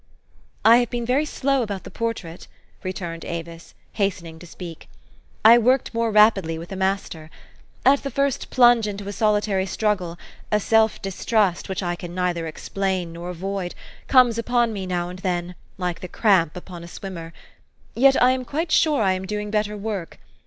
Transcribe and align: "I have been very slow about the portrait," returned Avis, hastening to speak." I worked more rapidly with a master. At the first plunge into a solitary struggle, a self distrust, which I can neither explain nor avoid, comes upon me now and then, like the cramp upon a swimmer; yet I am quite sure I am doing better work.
"I 0.65 0.77
have 0.77 0.89
been 0.89 1.05
very 1.05 1.25
slow 1.25 1.61
about 1.61 1.83
the 1.83 1.91
portrait," 1.91 2.47
returned 2.83 3.23
Avis, 3.23 3.75
hastening 3.93 4.39
to 4.39 4.47
speak." 4.47 4.89
I 5.45 5.59
worked 5.59 5.93
more 5.93 6.09
rapidly 6.09 6.57
with 6.57 6.71
a 6.71 6.75
master. 6.75 7.29
At 7.85 8.01
the 8.01 8.09
first 8.09 8.49
plunge 8.49 8.87
into 8.87 9.07
a 9.07 9.11
solitary 9.13 9.67
struggle, 9.67 10.17
a 10.51 10.59
self 10.59 10.99
distrust, 11.03 11.69
which 11.69 11.83
I 11.83 11.95
can 11.95 12.15
neither 12.15 12.47
explain 12.47 13.13
nor 13.13 13.29
avoid, 13.29 13.75
comes 14.07 14.39
upon 14.39 14.73
me 14.73 14.87
now 14.87 15.09
and 15.09 15.19
then, 15.19 15.53
like 15.77 15.99
the 15.99 16.07
cramp 16.07 16.55
upon 16.57 16.83
a 16.83 16.87
swimmer; 16.87 17.31
yet 17.93 18.19
I 18.23 18.31
am 18.31 18.43
quite 18.43 18.71
sure 18.71 19.03
I 19.03 19.13
am 19.13 19.27
doing 19.27 19.51
better 19.51 19.77
work. 19.77 20.17